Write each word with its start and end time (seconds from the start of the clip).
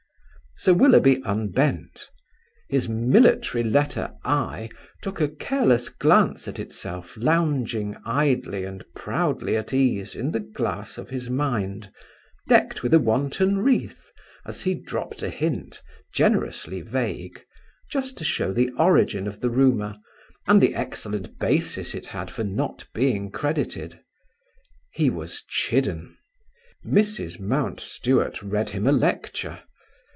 Sir 0.57 0.75
Willoughby 0.75 1.19
unbent. 1.23 2.11
His 2.69 2.87
military 2.87 3.63
letter 3.63 4.13
I 4.23 4.69
took 5.01 5.19
a 5.19 5.27
careless 5.27 5.89
glance 5.89 6.47
at 6.47 6.59
itself 6.59 7.17
lounging 7.17 7.95
idly 8.05 8.63
and 8.63 8.85
proudly 8.93 9.57
at 9.57 9.73
ease 9.73 10.15
in 10.15 10.33
the 10.33 10.39
glass 10.39 10.99
of 10.99 11.09
his 11.09 11.31
mind, 11.31 11.91
decked 12.47 12.83
with 12.83 12.93
a 12.93 12.99
wanton 12.99 13.57
wreath, 13.57 14.11
as 14.45 14.61
he 14.61 14.75
dropped 14.75 15.23
a 15.23 15.29
hint, 15.31 15.81
generously 16.13 16.81
vague, 16.81 17.43
just 17.89 18.15
to 18.19 18.23
show 18.23 18.53
the 18.53 18.69
origin 18.77 19.27
of 19.27 19.39
the 19.39 19.49
rumour, 19.49 19.95
and 20.47 20.61
the 20.61 20.75
excellent 20.75 21.39
basis 21.39 21.95
it 21.95 22.05
had 22.07 22.29
for 22.29 22.43
not 22.43 22.87
being 22.93 23.31
credited. 23.31 23.99
He 24.91 25.09
was 25.09 25.43
chidden. 25.49 26.15
Mrs. 26.85 27.39
Mountstuart 27.39 28.43
read 28.43 28.69
him 28.71 28.85
a 28.85 28.91
lecture. 28.91 29.61